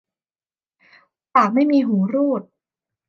[1.33, 2.41] ปากไม่มีหูรูด